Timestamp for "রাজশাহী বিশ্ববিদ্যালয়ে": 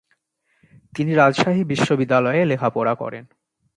1.13-2.41